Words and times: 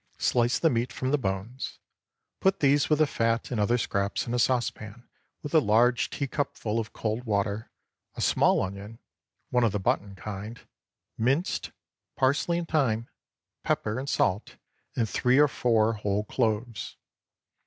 Slice 0.17 0.57
the 0.57 0.71
meat 0.71 0.91
from 0.91 1.11
the 1.11 1.17
bones. 1.19 1.77
Put 2.39 2.59
these 2.59 2.89
with 2.89 2.97
the 2.97 3.05
fat 3.05 3.51
and 3.51 3.61
other 3.61 3.77
scraps 3.77 4.25
in 4.25 4.33
a 4.33 4.39
saucepan, 4.39 5.07
with 5.43 5.53
a 5.53 5.59
large 5.59 6.09
teacupful 6.09 6.79
of 6.79 6.91
cold 6.91 7.23
water, 7.23 7.69
a 8.15 8.21
small 8.21 8.63
onion—one 8.63 9.63
of 9.63 9.71
the 9.73 9.79
button 9.79 10.15
kind, 10.15 10.61
minced, 11.19 11.69
parsley 12.17 12.57
and 12.57 12.67
thyme, 12.67 13.09
pepper 13.63 13.99
and 13.99 14.09
salt, 14.09 14.55
and 14.95 15.07
three 15.07 15.37
or 15.37 15.47
four 15.47 15.93
whole 15.93 16.23
cloves. 16.23 16.97